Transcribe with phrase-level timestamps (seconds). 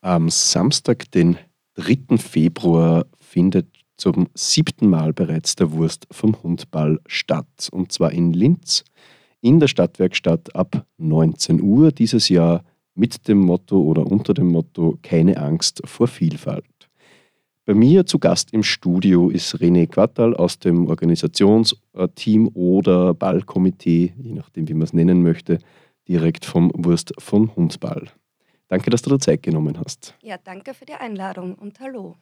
[0.00, 1.38] Am Samstag, den
[1.74, 2.18] 3.
[2.18, 3.66] Februar, findet
[3.96, 7.68] zum siebten Mal bereits der Wurst vom Hundball statt.
[7.72, 8.84] Und zwar in Linz
[9.40, 12.64] in der Stadtwerkstatt ab 19 Uhr dieses Jahr
[12.94, 16.64] mit dem Motto oder unter dem Motto Keine Angst vor Vielfalt.
[17.64, 24.32] Bei mir zu Gast im Studio ist René Quattal aus dem Organisationsteam oder Ballkomitee, je
[24.32, 25.58] nachdem wie man es nennen möchte,
[26.08, 28.08] direkt vom Wurst von Hundball.
[28.68, 30.14] Danke, dass du dir Zeit genommen hast.
[30.22, 32.16] Ja, danke für die Einladung und hallo.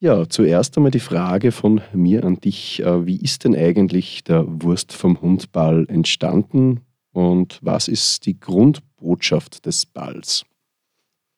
[0.00, 2.80] Ja, zuerst einmal die Frage von mir an dich.
[2.80, 6.80] Äh, wie ist denn eigentlich der Wurst vom Hundball entstanden
[7.12, 10.44] und was ist die Grundbotschaft des Balls?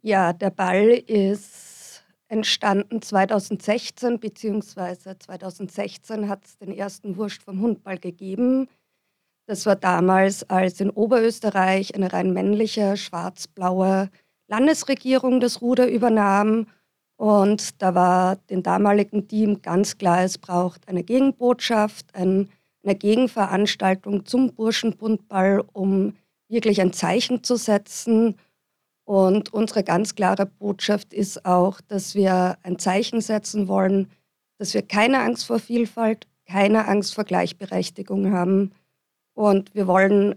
[0.01, 7.99] Ja, der Ball ist entstanden 2016, beziehungsweise 2016 hat es den ersten Wurst vom Hundball
[7.99, 8.69] gegeben.
[9.47, 14.09] Das war damals, als in Oberösterreich eine rein männliche, schwarz-blaue
[14.55, 16.67] Landesregierung das Ruder übernahm.
[17.17, 22.49] Und da war dem damaligen Team ganz klar, es braucht eine Gegenbotschaft, ein,
[22.85, 26.15] eine Gegenveranstaltung zum Burschenbundball, um
[26.49, 28.37] wirklich ein Zeichen zu setzen.
[29.05, 34.09] Und unsere ganz klare Botschaft ist auch, dass wir ein Zeichen setzen wollen,
[34.59, 38.73] dass wir keine Angst vor Vielfalt, keine Angst vor Gleichberechtigung haben.
[39.35, 40.37] Und wir wollen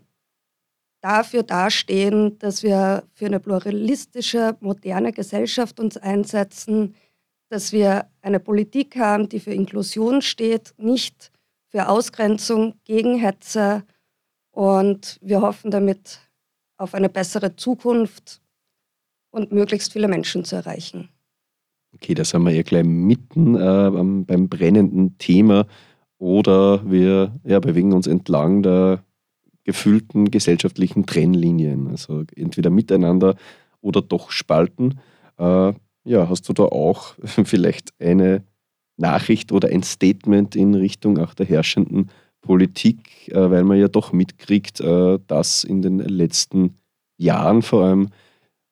[1.01, 6.95] dafür dastehen, dass wir für eine pluralistische, moderne Gesellschaft uns einsetzen,
[7.49, 11.31] dass wir eine Politik haben, die für Inklusion steht, nicht
[11.67, 13.83] für Ausgrenzung, gegen Hetze.
[14.51, 16.19] Und wir hoffen damit
[16.77, 18.41] auf eine bessere Zukunft
[19.31, 21.09] und möglichst viele Menschen zu erreichen.
[21.93, 25.67] Okay, da sind wir ja gleich mitten äh, beim brennenden Thema.
[26.19, 29.03] Oder wir ja, bewegen uns entlang der
[29.67, 31.89] gefühlten gesellschaftlichen Trennlinien.
[31.89, 33.35] Also entweder miteinander
[33.81, 34.99] oder doch spalten.
[35.37, 35.73] Äh,
[36.05, 38.43] ja, hast du da auch vielleicht eine
[38.95, 42.09] Nachricht oder ein Statement in Richtung auch der herrschenden
[42.41, 46.77] Politik, äh, weil man ja doch mitkriegt, äh, dass in den letzten
[47.17, 48.07] Jahren vor allem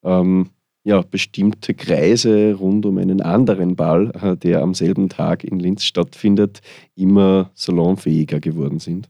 [0.01, 0.49] ähm,
[0.85, 5.83] ja, bestimmte Kreise rund um einen anderen Ball, äh, der am selben Tag in Linz
[5.83, 6.61] stattfindet,
[6.95, 9.09] immer salonfähiger geworden sind?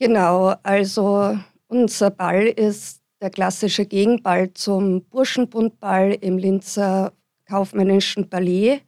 [0.00, 1.36] Genau, also
[1.66, 7.12] unser Ball ist der klassische Gegenball zum Burschenbundball im Linzer
[7.46, 8.82] kaufmännischen Ballet.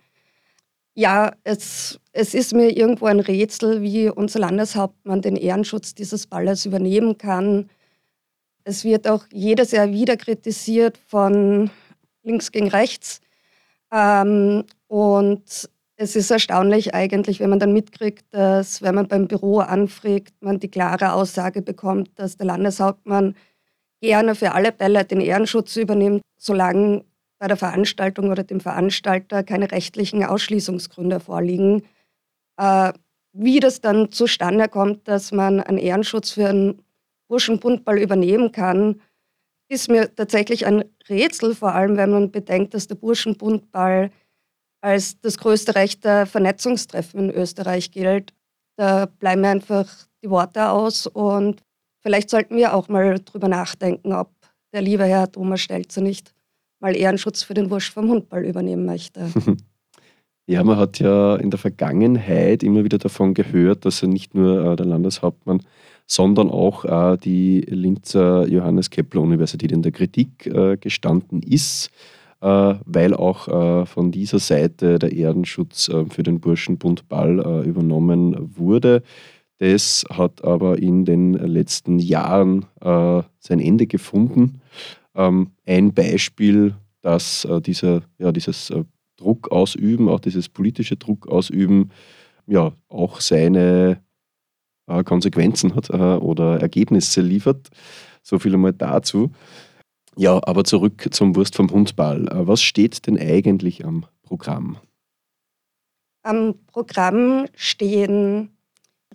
[0.95, 6.65] Ja, es, es ist mir irgendwo ein Rätsel, wie unser Landeshauptmann den Ehrenschutz dieses Balles
[6.65, 7.69] übernehmen kann.
[8.63, 11.71] Es wird auch jedes Jahr wieder kritisiert von
[12.23, 13.21] links gegen rechts.
[13.93, 19.59] Ähm, und es ist erstaunlich eigentlich, wenn man dann mitkriegt, dass, wenn man beim Büro
[19.59, 23.37] anfragt, man die klare Aussage bekommt, dass der Landeshauptmann
[24.01, 27.05] gerne für alle Bälle den Ehrenschutz übernimmt, solange
[27.39, 31.83] bei der Veranstaltung oder dem Veranstalter keine rechtlichen Ausschließungsgründe vorliegen.
[32.57, 32.95] Äh,
[33.35, 36.83] wie das dann zustande kommt, dass man einen Ehrenschutz für einen
[37.29, 39.03] Burschenbundball übernehmen kann,
[39.69, 44.11] ist mir tatsächlich ein Rätsel, vor allem wenn man bedenkt, dass der Burschenbundball
[44.81, 48.33] als das größte rechte Vernetzungstreffen in Österreich gilt.
[48.77, 49.87] Da bleiben mir einfach
[50.23, 51.63] die Worte aus und
[52.01, 54.31] vielleicht sollten wir auch mal drüber nachdenken, ob
[54.73, 56.35] der liebe Herr Thomas Stelzer nicht
[56.81, 59.31] mal Ehrenschutz für den Wursch vom Hundball übernehmen möchte.
[60.47, 64.73] Ja, man hat ja in der Vergangenheit immer wieder davon gehört, dass er nicht nur
[64.73, 65.63] äh, der Landeshauptmann,
[66.07, 71.91] sondern auch äh, die Linzer Johannes Kepler Universität in der Kritik äh, gestanden ist
[72.41, 79.03] weil auch äh, von dieser Seite der Erdenschutz äh, für den Burschenbund Ball übernommen wurde.
[79.59, 84.63] Das hat aber in den letzten Jahren sein Ende gefunden.
[85.15, 88.73] Ähm, ein Beispiel, dass dieser, ja, dieses
[89.19, 91.91] Druck ausüben, auch dieses politische Druck ausüben,
[92.47, 94.01] ja, auch seine
[95.05, 97.69] Konsequenzen hat oder Ergebnisse liefert.
[98.23, 99.31] So viel einmal dazu.
[100.17, 102.29] Ja, aber zurück zum Wurst vom Hundball.
[102.29, 104.79] Äh, was steht denn eigentlich am Programm?
[106.23, 108.51] Am Programm stehen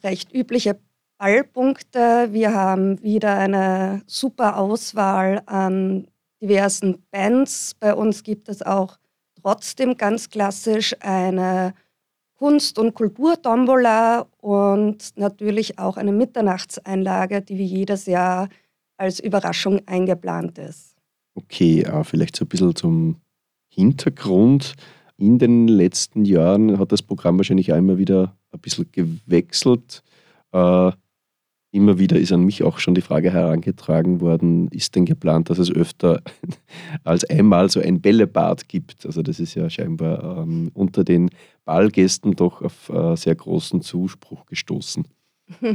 [0.03, 0.79] recht übliche
[1.17, 2.29] Ballpunkte.
[2.31, 6.07] Wir haben wieder eine super Auswahl an
[6.41, 7.75] diversen Bands.
[7.79, 8.97] Bei uns gibt es auch
[9.41, 11.73] trotzdem ganz klassisch eine
[12.37, 18.49] Kunst- und Kulturtombola und natürlich auch eine Mitternachtseinlage, die wie jedes Jahr
[18.97, 20.95] als Überraschung eingeplant ist.
[21.35, 23.17] Okay, äh, vielleicht so ein bisschen zum
[23.67, 24.73] Hintergrund.
[25.17, 30.03] In den letzten Jahren hat das Programm wahrscheinlich auch immer wieder ein bisschen gewechselt.
[30.51, 30.91] Äh,
[31.75, 35.57] Immer wieder ist an mich auch schon die Frage herangetragen worden, ist denn geplant, dass
[35.57, 36.21] es öfter
[37.03, 39.05] als einmal so ein Bällebad gibt?
[39.05, 41.31] Also das ist ja scheinbar ähm, unter den
[41.65, 45.05] Ballgästen doch auf äh, sehr großen Zuspruch gestoßen.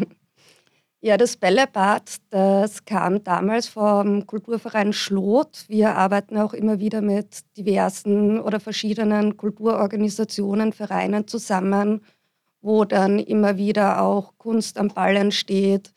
[1.02, 5.64] Ja, das Bällebad, das kam damals vom Kulturverein Schlot.
[5.69, 12.02] Wir arbeiten auch immer wieder mit diversen oder verschiedenen Kulturorganisationen, Vereinen zusammen
[12.62, 15.93] wo dann immer wieder auch Kunst am Ball entsteht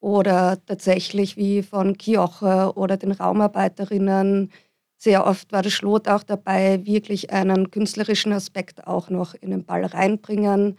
[0.00, 4.52] oder tatsächlich wie von Kioche oder den Raumarbeiterinnen.
[4.96, 9.64] Sehr oft war der Schlot auch dabei, wirklich einen künstlerischen Aspekt auch noch in den
[9.64, 10.78] Ball reinbringen.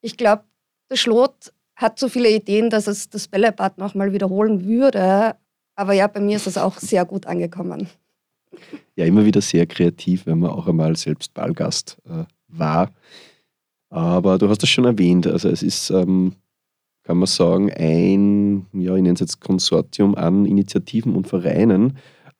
[0.00, 0.44] Ich glaube,
[0.90, 5.36] der Schlot hat so viele Ideen, dass es das Bällebad nochmal wiederholen würde.
[5.74, 7.88] Aber ja, bei mir ist es auch sehr gut angekommen.
[8.96, 12.90] Ja, immer wieder sehr kreativ, wenn man auch einmal selbst Ballgast äh, war.
[13.88, 16.34] Aber du hast es schon erwähnt, also es ist, ähm,
[17.02, 21.98] kann man sagen, ein, ja, ich nenne es jetzt Konsortium an Initiativen und Vereinen.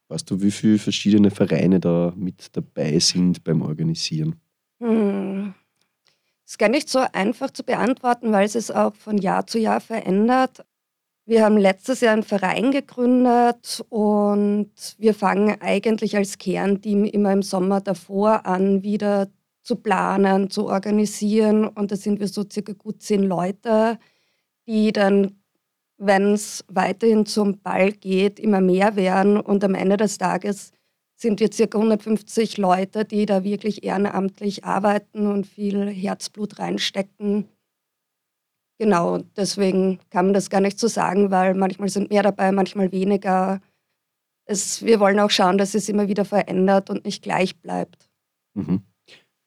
[0.08, 4.36] Weißt du, wie viele verschiedene Vereine da mit dabei sind beim Organisieren?
[4.78, 5.54] Hm.
[6.52, 9.80] Ist gar nicht so einfach zu beantworten, weil es sich auch von Jahr zu Jahr
[9.80, 10.66] verändert.
[11.24, 17.40] Wir haben letztes Jahr einen Verein gegründet und wir fangen eigentlich als Kernteam immer im
[17.40, 19.28] Sommer davor an, wieder
[19.62, 21.66] zu planen, zu organisieren.
[21.66, 23.98] Und da sind wir so circa gut zehn Leute,
[24.66, 25.40] die dann,
[25.96, 29.40] wenn es weiterhin zum Ball geht, immer mehr werden.
[29.40, 30.72] Und am Ende des Tages
[31.22, 37.48] sind wir circa 150 Leute, die da wirklich ehrenamtlich arbeiten und viel Herzblut reinstecken.
[38.78, 42.90] Genau, deswegen kann man das gar nicht so sagen, weil manchmal sind mehr dabei, manchmal
[42.90, 43.60] weniger.
[44.44, 48.10] Es, wir wollen auch schauen, dass es immer wieder verändert und nicht gleich bleibt.
[48.54, 48.82] Mhm.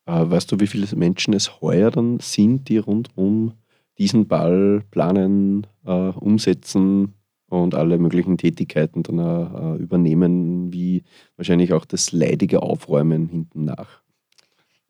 [0.05, 3.53] Äh, weißt du, wie viele Menschen es heuer dann sind, die rund um
[3.97, 7.13] diesen Ball planen, äh, umsetzen
[7.61, 11.03] und alle möglichen Tätigkeiten dann äh, übernehmen, wie
[11.37, 14.01] wahrscheinlich auch das leidige Aufräumen hinten nach?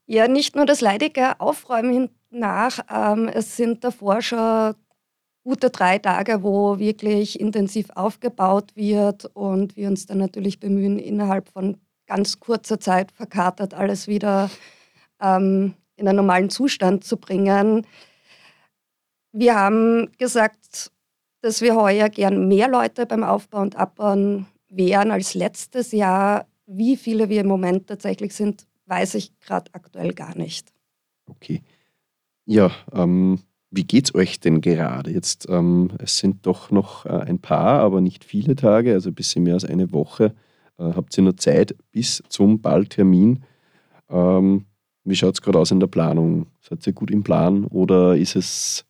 [0.08, 2.80] Ja, nicht nur das leidige Aufräumen hinten nach.
[2.94, 4.76] Ähm, es sind davor schon
[5.44, 11.50] gute drei Tage, wo wirklich intensiv aufgebaut wird und wir uns dann natürlich bemühen, innerhalb
[11.50, 11.78] von
[12.08, 14.50] ganz kurzer Zeit verkatert alles wieder
[15.22, 17.86] ähm, in einen normalen Zustand zu bringen.
[19.32, 20.92] Wir haben gesagt,
[21.46, 26.48] dass wir heuer gern mehr Leute beim Aufbau und Abbauen wären als letztes Jahr.
[26.66, 30.74] Wie viele wir im Moment tatsächlich sind, weiß ich gerade aktuell gar nicht.
[31.30, 31.62] Okay.
[32.46, 35.12] Ja, ähm, wie geht es euch denn gerade?
[35.12, 39.16] Jetzt, ähm, es sind doch noch äh, ein paar, aber nicht viele Tage, also ein
[39.16, 40.34] bisschen mehr als eine Woche.
[40.80, 43.44] Äh, habt ihr nur Zeit bis zum Balltermin?
[44.10, 44.66] Ähm,
[45.04, 46.48] wie schaut es gerade aus in der Planung?
[46.62, 48.86] Seid ihr gut im Plan oder ist es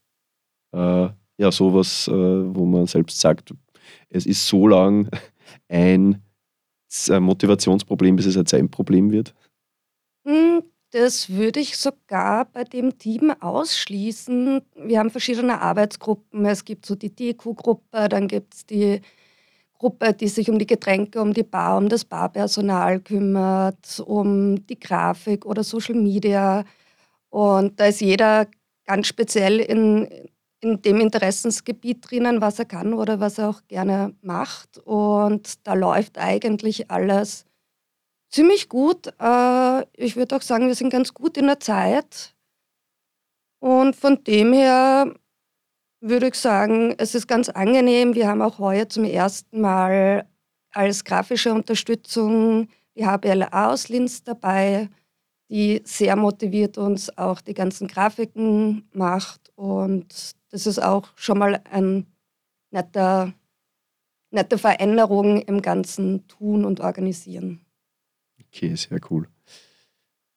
[0.72, 3.54] äh, ja sowas, äh, wo man selbst sagt,
[4.10, 5.10] es ist so lang
[5.70, 6.22] ein
[7.10, 9.34] Motivationsproblem, bis es ein Zeitproblem wird?
[10.26, 14.62] Hm, das würde ich sogar bei dem Team ausschließen.
[14.76, 16.46] Wir haben verschiedene Arbeitsgruppen.
[16.46, 19.02] Es gibt so die DQ-Gruppe, dann gibt es die
[19.78, 24.80] Gruppe, die sich um die Getränke, um die Bar, um das Barpersonal kümmert, um die
[24.80, 26.64] Grafik oder Social Media.
[27.30, 28.48] Und da ist jeder
[28.86, 30.08] ganz speziell in,
[30.66, 34.80] in dem Interessensgebiet drinnen, was er kann oder was er auch gerne macht.
[34.80, 37.46] Und da läuft eigentlich alles
[38.30, 39.14] ziemlich gut.
[39.20, 42.36] Äh, ich würde auch sagen, wir sind ganz gut in der Zeit.
[43.60, 45.14] Und von dem her
[46.02, 48.16] würde ich sagen, es ist ganz angenehm.
[48.16, 50.28] Wir haben auch heuer zum ersten Mal
[50.72, 54.90] als grafische Unterstützung die HBLA aus Linz dabei,
[55.50, 59.52] die sehr motiviert uns auch die ganzen Grafiken macht.
[59.56, 62.06] Und das ist auch schon mal eine
[62.72, 63.34] nette,
[64.32, 67.60] nette Veränderung im ganzen Tun und Organisieren.
[68.40, 69.28] Okay, sehr cool.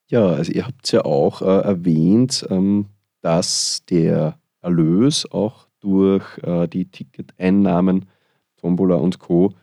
[0.08, 2.87] Ja, also ihr habt ja auch äh, erwähnt, ähm,
[3.20, 8.08] dass der Erlös auch durch äh, die Ticketeinnahmen,
[8.56, 9.54] Tombola und Co.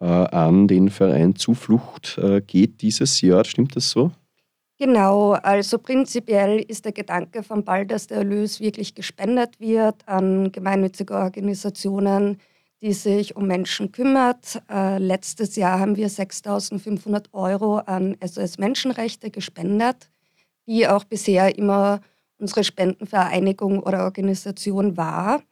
[0.00, 3.44] Äh, an den Verein Zuflucht äh, geht dieses Jahr.
[3.44, 4.12] Stimmt das so?
[4.80, 10.52] Genau, also prinzipiell ist der Gedanke vom Ball, dass der Erlös wirklich gespendet wird an
[10.52, 12.40] gemeinnützige Organisationen,
[12.80, 14.62] die sich um Menschen kümmert.
[14.70, 20.08] Äh, letztes Jahr haben wir 6.500 Euro an SOS Menschenrechte gespendet,
[20.66, 22.00] die auch bisher immer
[22.38, 25.42] unsere Spendenvereinigung oder Organisation war.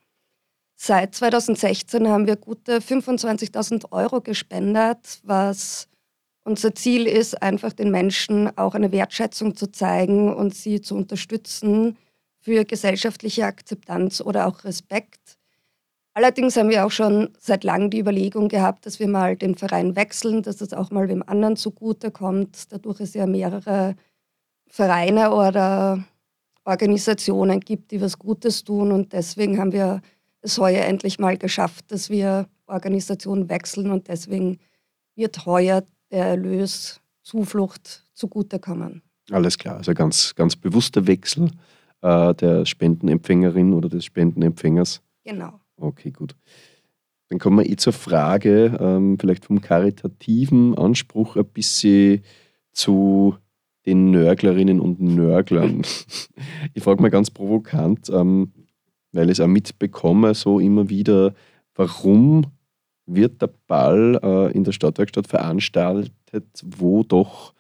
[0.75, 5.87] Seit 2016 haben wir gute 25.000 Euro gespendet, was
[6.49, 11.99] unser Ziel ist, einfach den Menschen auch eine Wertschätzung zu zeigen und sie zu unterstützen
[12.41, 15.39] für gesellschaftliche Akzeptanz oder auch Respekt.
[16.15, 19.95] Allerdings haben wir auch schon seit langem die Überlegung gehabt, dass wir mal den Verein
[19.95, 22.73] wechseln, dass es auch mal dem anderen zugutekommt.
[22.73, 23.95] Dadurch es ja mehrere
[24.69, 26.03] Vereine oder
[26.65, 28.91] Organisationen gibt, die was Gutes tun.
[28.91, 30.01] Und deswegen haben wir
[30.41, 34.59] es heuer endlich mal geschafft, dass wir Organisationen wechseln und deswegen
[35.15, 39.03] wird heuer der Erlös Zuflucht zugutekommen.
[39.31, 41.51] Alles klar, also ganz, ganz bewusster Wechsel
[42.01, 45.03] äh, der Spendenempfängerin oder des Spendenempfängers.
[45.25, 45.61] Genau.
[45.77, 46.35] Okay, gut.
[47.29, 52.23] Dann kommen wir eh zur Frage, ähm, vielleicht vom karitativen Anspruch ein bisschen
[52.73, 53.37] zu
[53.85, 55.83] den Nörglerinnen und Nörglern.
[56.75, 58.53] ich frage mal ganz provokant, ähm,
[59.13, 61.35] weil ich es auch mitbekomme, so immer wieder,
[61.75, 62.47] warum
[63.09, 67.55] wird der Ball äh, in der Stadtwerkstatt veranstaltet, wo doch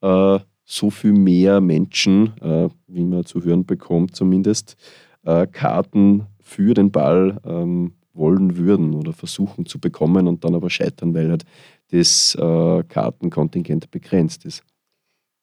[0.00, 4.76] äh, so viel mehr Menschen, äh, wie man zu hören bekommt zumindest,
[5.24, 10.70] äh, Karten für den Ball ähm, wollen würden oder versuchen zu bekommen und dann aber
[10.70, 11.44] scheitern, weil halt
[11.90, 14.64] das äh, Kartenkontingent begrenzt ist.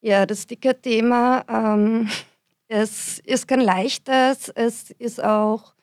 [0.01, 2.09] Ja, das Ticket-Thema, ähm,
[2.67, 4.49] es ist kein leichtes.
[4.49, 5.73] Es ist auch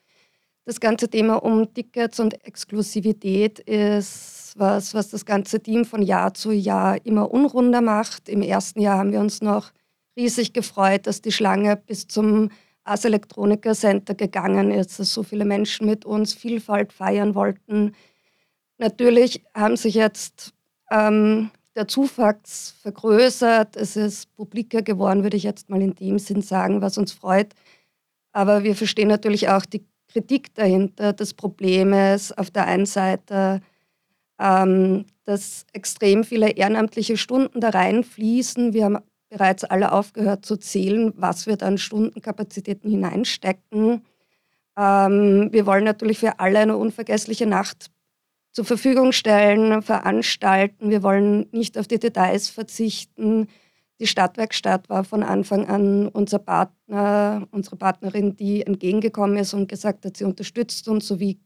[0.65, 6.35] das ganze Thema um Tickets und Exklusivität ist was, was das ganze Team von Jahr
[6.35, 8.29] zu Jahr immer unrunder macht.
[8.29, 9.73] Im ersten Jahr haben wir uns noch
[10.17, 12.51] riesig gefreut, dass die Schlange bis zum
[12.85, 17.95] Ars Electronica Center gegangen ist, dass so viele Menschen mit uns Vielfalt feiern wollten.
[18.79, 20.53] Natürlich haben sich jetzt
[20.91, 26.43] ähm, der Zuwachs vergrößert, es ist publiker geworden, würde ich jetzt mal in dem Sinn
[26.43, 27.55] sagen, was uns freut.
[28.33, 32.33] Aber wir verstehen natürlich auch die Kritik dahinter des Problems.
[32.33, 33.61] Auf der einen Seite,
[34.39, 38.73] ähm, dass extrem viele ehrenamtliche Stunden da reinfließen.
[38.73, 38.99] Wir haben
[39.29, 44.03] bereits alle aufgehört zu zählen, was wir dann Stundenkapazitäten hineinstecken.
[44.77, 47.91] Ähm, wir wollen natürlich für alle eine unvergessliche Nacht
[48.53, 50.91] zur Verfügung stellen, veranstalten.
[50.91, 53.47] Wir wollen nicht auf die Details verzichten.
[54.01, 60.05] Die Stadtwerkstatt war von Anfang an unser Partner, unsere Partnerin, die entgegengekommen ist und gesagt
[60.05, 61.39] hat, sie unterstützt uns, sowie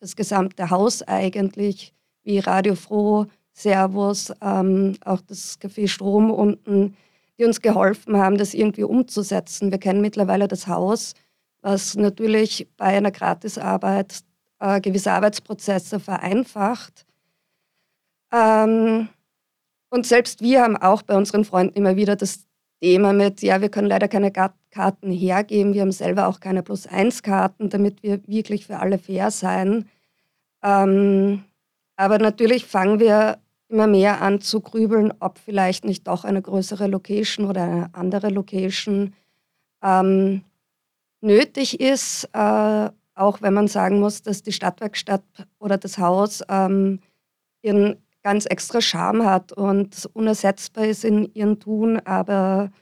[0.00, 6.96] das gesamte Haus eigentlich, wie Radio Froh, Servus, ähm, auch das Café Strom unten
[7.38, 9.70] die uns geholfen haben, das irgendwie umzusetzen.
[9.70, 11.14] Wir kennen mittlerweile das Haus,
[11.60, 14.20] was natürlich bei einer Gratisarbeit
[14.58, 17.04] äh, gewisse Arbeitsprozesse vereinfacht.
[18.32, 19.08] Ähm,
[19.96, 22.46] und selbst wir haben auch bei unseren Freunden immer wieder das
[22.82, 27.70] Thema mit, ja, wir können leider keine Karten hergeben, wir haben selber auch keine Plus-1-Karten,
[27.70, 29.88] damit wir wirklich für alle fair sein.
[30.62, 31.44] Ähm,
[31.96, 33.38] aber natürlich fangen wir
[33.68, 38.28] immer mehr an zu grübeln, ob vielleicht nicht doch eine größere Location oder eine andere
[38.28, 39.14] Location
[39.82, 40.42] ähm,
[41.22, 45.24] nötig ist, äh, auch wenn man sagen muss, dass die Stadtwerkstatt
[45.58, 47.00] oder das Haus ähm,
[47.62, 52.00] ihren ganz extra Charme hat und unersetzbar ist in ihrem Tun.
[52.00, 52.72] Aber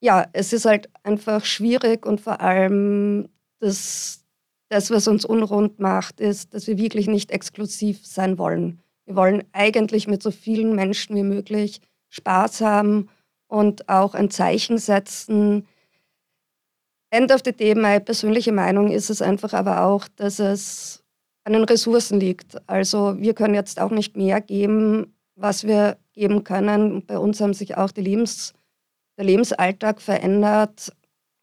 [0.00, 3.28] ja, es ist halt einfach schwierig und vor allem
[3.60, 4.24] das,
[4.68, 8.82] das, was uns unrund macht, ist, dass wir wirklich nicht exklusiv sein wollen.
[9.04, 13.08] Wir wollen eigentlich mit so vielen Menschen wie möglich Spaß haben
[13.46, 15.68] und auch ein Zeichen setzen.
[17.10, 21.04] End of the day, meine persönliche Meinung ist es einfach aber auch, dass es
[21.46, 22.56] an den Ressourcen liegt.
[22.68, 27.06] Also wir können jetzt auch nicht mehr geben, was wir geben können.
[27.06, 28.52] Bei uns haben sich auch Lebens,
[29.16, 30.92] der Lebensalltag verändert.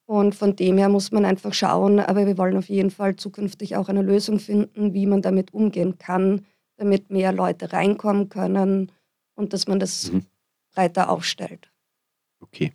[0.05, 1.99] Und von dem her muss man einfach schauen.
[1.99, 5.97] Aber wir wollen auf jeden Fall zukünftig auch eine Lösung finden, wie man damit umgehen
[5.97, 6.45] kann
[6.77, 8.91] damit mehr Leute reinkommen können
[9.35, 10.25] und dass man das mhm.
[10.73, 11.71] breiter aufstellt.
[12.39, 12.73] Okay.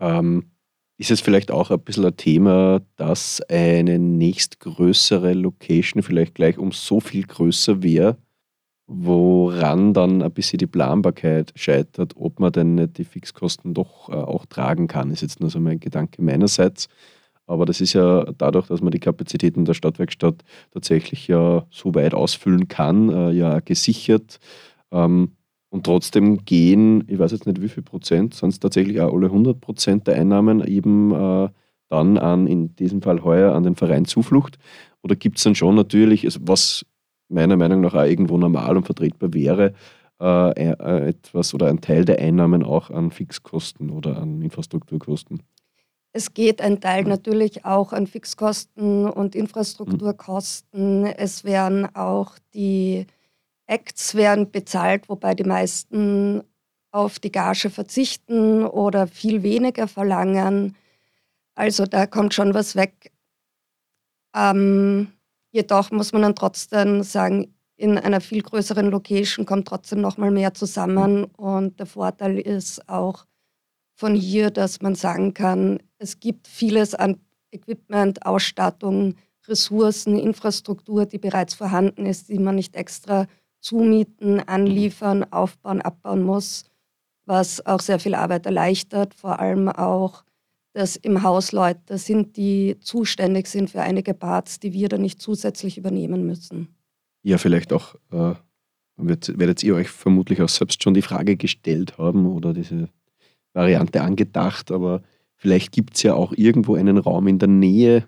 [0.00, 0.50] Ähm,
[0.96, 6.72] ist es vielleicht auch ein bisschen ein Thema, dass eine nächstgrößere Location vielleicht gleich um
[6.72, 8.16] so viel größer wäre,
[8.86, 14.12] woran dann ein bisschen die Planbarkeit scheitert, ob man denn nicht die Fixkosten doch äh,
[14.12, 16.88] auch tragen kann, ist jetzt nur so mein Gedanke meinerseits.
[17.46, 22.14] Aber das ist ja dadurch, dass man die Kapazitäten der Stadtwerkstatt tatsächlich ja so weit
[22.14, 24.38] ausfüllen kann, äh, ja gesichert.
[24.92, 25.36] Ähm,
[25.74, 29.60] und trotzdem gehen, ich weiß jetzt nicht wie viel Prozent, sonst tatsächlich auch alle 100
[29.60, 31.48] Prozent der Einnahmen eben äh,
[31.88, 34.56] dann an, in diesem Fall heuer, an den Verein Zuflucht.
[35.02, 36.86] Oder gibt es dann schon natürlich, was
[37.28, 39.74] meiner Meinung nach auch irgendwo normal und vertretbar wäre,
[40.20, 45.42] äh, äh etwas oder ein Teil der Einnahmen auch an Fixkosten oder an Infrastrukturkosten?
[46.12, 51.06] Es geht ein Teil natürlich auch an Fixkosten und Infrastrukturkosten.
[51.06, 53.06] Es werden auch die
[53.66, 56.42] Acts werden bezahlt, wobei die meisten
[56.90, 60.76] auf die Gage verzichten oder viel weniger verlangen.
[61.54, 63.12] Also da kommt schon was weg.
[64.34, 65.14] Ähm,
[65.54, 70.32] Jedoch muss man dann trotzdem sagen, in einer viel größeren Location kommt trotzdem noch mal
[70.32, 71.26] mehr zusammen.
[71.26, 73.24] Und der Vorteil ist auch
[73.94, 77.20] von hier, dass man sagen kann, es gibt vieles an
[77.52, 79.14] Equipment, Ausstattung,
[79.46, 83.28] Ressourcen, Infrastruktur, die bereits vorhanden ist, die man nicht extra
[83.64, 86.64] zumieten, anliefern, aufbauen, abbauen muss,
[87.24, 90.22] was auch sehr viel Arbeit erleichtert, vor allem auch,
[90.74, 95.22] dass im Haus Leute sind, die zuständig sind für einige Parts, die wir dann nicht
[95.22, 96.68] zusätzlich übernehmen müssen.
[97.22, 98.34] Ja, vielleicht auch, äh,
[98.96, 102.90] werdet ihr euch vermutlich auch selbst schon die Frage gestellt haben oder diese
[103.54, 105.02] Variante angedacht, aber
[105.36, 108.06] vielleicht gibt es ja auch irgendwo einen Raum in der Nähe,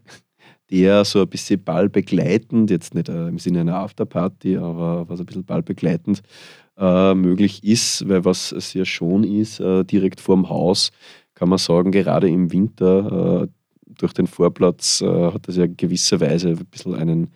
[0.71, 5.27] der so ein bisschen ballbegleitend, jetzt nicht äh, im Sinne einer Afterparty, aber was ein
[5.27, 6.23] bisschen ballbegleitend
[6.79, 10.91] äh, möglich ist, weil was es ja schon ist, äh, direkt vorm Haus,
[11.35, 13.49] kann man sagen, gerade im Winter äh,
[13.87, 17.31] durch den Vorplatz äh, hat das ja gewisserweise ein bisschen einen,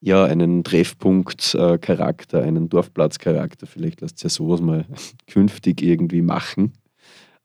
[0.00, 3.66] ja, einen Treffpunkt-Charakter, einen Dorfplatz-Charakter.
[3.66, 4.86] Vielleicht lässt sich ja sowas mal
[5.26, 6.72] künftig irgendwie machen.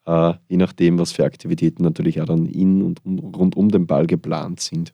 [0.06, 4.08] Äh, je nachdem, was für Aktivitäten natürlich auch dann in und rund um den Ball
[4.08, 4.94] geplant sind.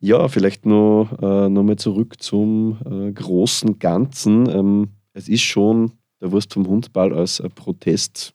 [0.00, 4.48] Ja, vielleicht noch, äh, noch mal zurück zum äh, großen Ganzen.
[4.50, 8.34] Ähm, es ist schon der Wurst vom Hundball als äh, Protest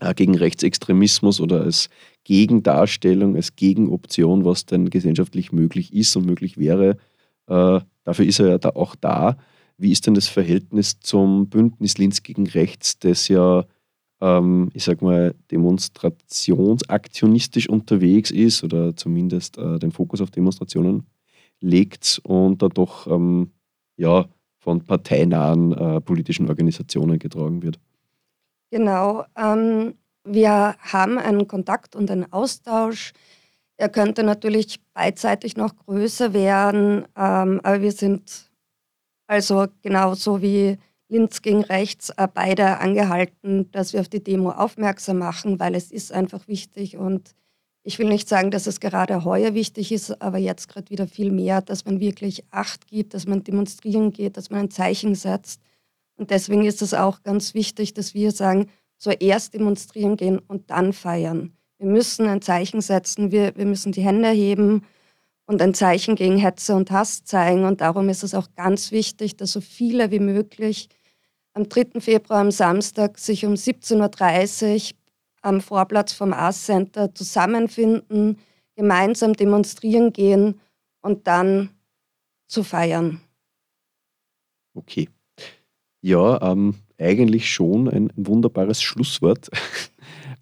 [0.00, 1.88] äh, gegen Rechtsextremismus oder als
[2.24, 6.98] Gegendarstellung, als Gegenoption, was denn gesellschaftlich möglich ist und möglich wäre.
[7.46, 9.36] Äh, dafür ist er ja da auch da.
[9.76, 13.64] Wie ist denn das Verhältnis zum Bündnis Linz gegen Rechts, das ja
[14.24, 21.04] ähm, ich sag mal, demonstrationsaktionistisch unterwegs ist oder zumindest äh, den Fokus auf Demonstrationen
[21.60, 23.50] legt und da doch ähm,
[23.96, 24.24] ja,
[24.58, 27.78] von parteinahen äh, politischen Organisationen getragen wird.
[28.70, 29.26] Genau.
[29.36, 29.92] Ähm,
[30.24, 33.12] wir haben einen Kontakt und einen Austausch.
[33.76, 38.50] Er könnte natürlich beidseitig noch größer werden, ähm, aber wir sind
[39.26, 45.18] also genauso wie Linz gegen rechts äh, beide angehalten, dass wir auf die Demo aufmerksam
[45.18, 47.34] machen, weil es ist einfach wichtig und
[47.86, 51.30] ich will nicht sagen, dass es gerade heuer wichtig ist, aber jetzt gerade wieder viel
[51.30, 55.60] mehr, dass man wirklich Acht gibt, dass man demonstrieren geht, dass man ein Zeichen setzt.
[56.16, 60.94] Und deswegen ist es auch ganz wichtig, dass wir sagen, zuerst demonstrieren gehen und dann
[60.94, 61.52] feiern.
[61.78, 64.86] Wir müssen ein Zeichen setzen, wir, wir müssen die Hände heben
[65.46, 67.64] und ein Zeichen gegen Hetze und Hass zeigen.
[67.64, 70.88] Und darum ist es auch ganz wichtig, dass so viele wie möglich
[71.52, 72.00] am 3.
[72.00, 74.98] Februar am Samstag sich um 17.30 Uhr
[75.42, 78.38] am Vorplatz vom Ars Center zusammenfinden,
[78.76, 80.60] gemeinsam demonstrieren gehen
[81.02, 81.70] und dann
[82.46, 83.20] zu feiern.
[84.74, 85.08] Okay.
[86.00, 89.50] Ja, ähm, eigentlich schon ein wunderbares Schlusswort.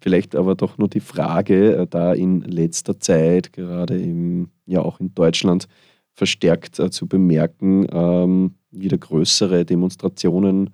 [0.03, 4.99] Vielleicht aber doch nur die Frage, äh, da in letzter Zeit, gerade im, ja auch
[4.99, 5.69] in Deutschland,
[6.11, 10.71] verstärkt äh, zu bemerken, ähm, wieder größere Demonstrationen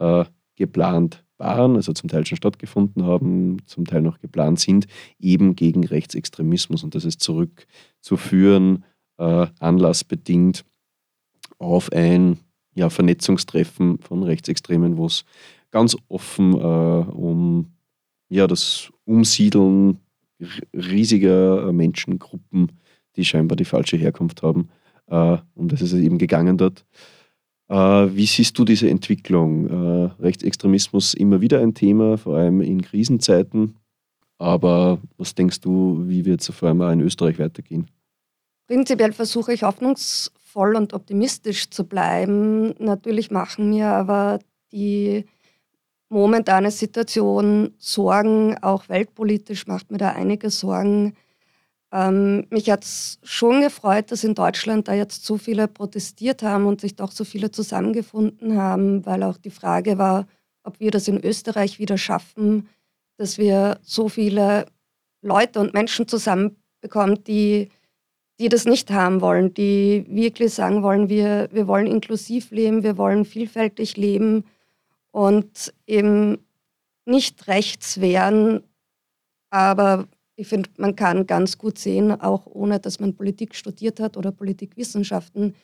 [0.00, 0.24] äh,
[0.56, 4.88] geplant waren, also zum Teil schon stattgefunden haben, zum Teil noch geplant sind,
[5.20, 6.82] eben gegen Rechtsextremismus.
[6.82, 8.82] Und das ist zurückzuführen,
[9.18, 10.64] äh, anlassbedingt
[11.58, 12.40] auf ein
[12.74, 15.24] ja, Vernetzungstreffen von Rechtsextremen, wo es
[15.70, 17.68] ganz offen äh, um
[18.32, 19.98] ja, das Umsiedeln
[20.74, 22.72] riesiger Menschengruppen,
[23.16, 24.70] die scheinbar die falsche Herkunft haben,
[25.08, 26.86] äh, um das ist eben gegangen dort.
[27.68, 29.68] Äh, wie siehst du diese Entwicklung?
[29.68, 33.76] Äh, Rechtsextremismus immer wieder ein Thema, vor allem in Krisenzeiten.
[34.38, 37.86] Aber was denkst du, wie wird es vor allem auch in Österreich weitergehen?
[38.66, 42.74] Prinzipiell versuche ich hoffnungsvoll und optimistisch zu bleiben.
[42.78, 44.38] Natürlich machen mir aber
[44.72, 45.26] die
[46.12, 51.14] momentane Situation Sorgen, auch weltpolitisch macht mir da einige Sorgen.
[51.90, 56.66] Ähm, mich hat es schon gefreut, dass in Deutschland da jetzt so viele protestiert haben
[56.66, 60.26] und sich doch so viele zusammengefunden haben, weil auch die Frage war,
[60.64, 62.68] ob wir das in Österreich wieder schaffen,
[63.16, 64.66] dass wir so viele
[65.22, 67.68] Leute und Menschen zusammenbekommen, die,
[68.38, 72.96] die das nicht haben wollen, die wirklich sagen wollen, wir, wir wollen inklusiv leben, wir
[72.96, 74.44] wollen vielfältig leben
[75.12, 76.38] und eben
[77.04, 78.62] nicht rechts werden,
[79.50, 84.16] aber ich finde, man kann ganz gut sehen, auch ohne dass man Politik studiert hat
[84.16, 85.54] oder Politikwissenschaften,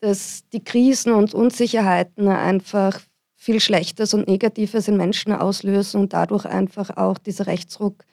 [0.00, 3.00] dass die Krisen und Unsicherheiten einfach
[3.36, 8.04] viel Schlechtes und Negatives in Menschen auslösen und dadurch einfach auch dieser Rechtsruck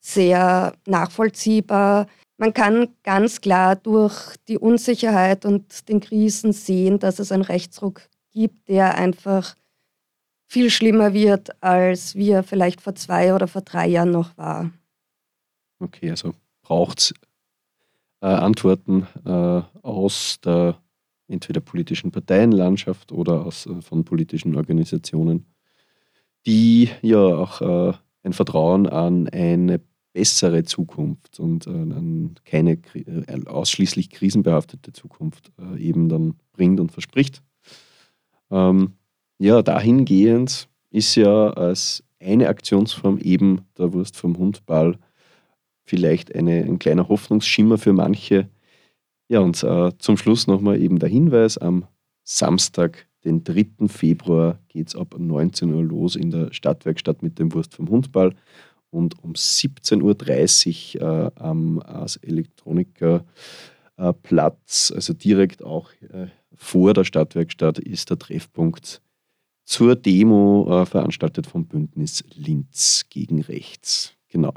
[0.00, 2.06] sehr nachvollziehbar.
[2.38, 8.02] Man kann ganz klar durch die Unsicherheit und den Krisen sehen, dass es einen Rechtsruck
[8.32, 9.54] gibt, der einfach
[10.50, 14.72] viel schlimmer wird, als wie er vielleicht vor zwei oder vor drei Jahren noch war.
[15.78, 17.14] Okay, also braucht es
[18.20, 20.76] äh, Antworten äh, aus der
[21.28, 25.46] entweder politischen Parteienlandschaft oder aus, äh, von politischen Organisationen,
[26.44, 27.92] die ja auch äh,
[28.24, 29.80] ein Vertrauen an eine
[30.12, 37.40] bessere Zukunft und äh, an keine äh, ausschließlich krisenbehaftete Zukunft eben dann bringt und verspricht.
[38.50, 38.94] Ähm,
[39.40, 44.98] ja, dahingehend ist ja als eine Aktionsform eben der Wurst vom Hundball
[45.82, 48.50] vielleicht eine, ein kleiner Hoffnungsschimmer für manche.
[49.28, 51.86] Ja, und äh, zum Schluss nochmal eben der Hinweis, am
[52.22, 53.88] Samstag, den 3.
[53.88, 58.34] Februar, geht es ab 19 Uhr los in der Stadtwerkstatt mit dem Wurst vom Hundball
[58.90, 63.24] und um 17.30 Uhr äh, am Ars Elektroniker
[63.96, 69.00] äh, Platz, also direkt auch äh, vor der Stadtwerkstatt, ist der Treffpunkt
[69.70, 74.14] zur Demo äh, veranstaltet vom Bündnis Linz gegen Rechts.
[74.28, 74.52] Genau.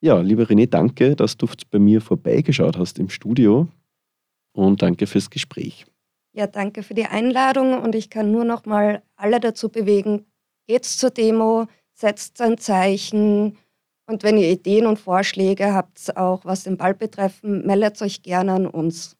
[0.00, 3.66] Ja, lieber René, danke, dass du bei mir vorbeigeschaut hast im Studio
[4.52, 5.86] und danke fürs Gespräch.
[6.32, 10.24] Ja, danke für die Einladung und ich kann nur noch mal alle dazu bewegen,
[10.68, 13.58] geht's zur Demo, setzt ein Zeichen
[14.06, 18.52] und wenn ihr Ideen und Vorschläge habt, auch was den Ball betreffen, meldet euch gerne
[18.52, 19.16] an uns.